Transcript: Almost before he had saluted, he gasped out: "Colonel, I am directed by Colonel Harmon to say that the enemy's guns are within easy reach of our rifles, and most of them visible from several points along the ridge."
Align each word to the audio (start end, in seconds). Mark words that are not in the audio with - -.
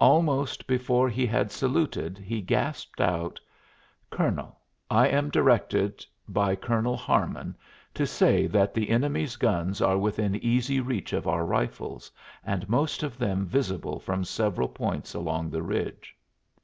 Almost 0.00 0.66
before 0.66 1.08
he 1.08 1.26
had 1.26 1.52
saluted, 1.52 2.18
he 2.18 2.40
gasped 2.40 3.00
out: 3.00 3.38
"Colonel, 4.10 4.58
I 4.90 5.06
am 5.06 5.30
directed 5.30 6.04
by 6.28 6.56
Colonel 6.56 6.96
Harmon 6.96 7.56
to 7.94 8.04
say 8.04 8.48
that 8.48 8.74
the 8.74 8.90
enemy's 8.90 9.36
guns 9.36 9.80
are 9.80 9.96
within 9.96 10.34
easy 10.34 10.80
reach 10.80 11.12
of 11.12 11.28
our 11.28 11.46
rifles, 11.46 12.10
and 12.44 12.68
most 12.68 13.04
of 13.04 13.16
them 13.16 13.46
visible 13.46 14.00
from 14.00 14.24
several 14.24 14.66
points 14.66 15.14
along 15.14 15.50
the 15.50 15.62
ridge." 15.62 16.16